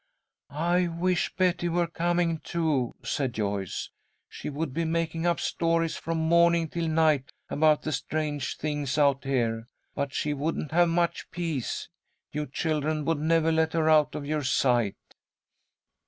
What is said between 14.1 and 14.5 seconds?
of your